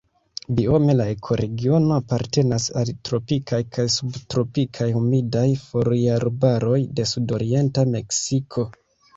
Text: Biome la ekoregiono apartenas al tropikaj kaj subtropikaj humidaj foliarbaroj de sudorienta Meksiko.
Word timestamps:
Biome 0.59 0.93
la 0.99 1.03
ekoregiono 1.11 1.91
apartenas 2.03 2.65
al 2.81 2.91
tropikaj 3.09 3.59
kaj 3.77 3.87
subtropikaj 3.97 4.89
humidaj 4.97 5.45
foliarbaroj 5.67 6.79
de 7.01 7.07
sudorienta 7.15 7.89
Meksiko. 7.99 8.67